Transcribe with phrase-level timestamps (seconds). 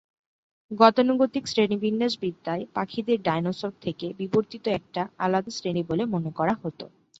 [0.71, 6.79] গতানুগতিক শ্রেণীবিন্যাসবিদ্যায় পাখিদের ডাইনোসর থেকে বিবর্তিত একটা আলাদা শ্রেণী বলে মনে করা হত।